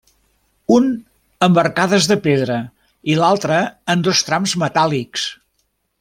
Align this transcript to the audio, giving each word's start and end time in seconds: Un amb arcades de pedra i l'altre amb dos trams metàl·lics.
Un 0.75 0.85
amb 1.47 1.59
arcades 1.63 2.07
de 2.13 2.17
pedra 2.23 2.57
i 3.15 3.21
l'altre 3.21 3.59
amb 3.95 4.09
dos 4.11 4.23
trams 4.31 4.59
metàl·lics. 4.67 5.27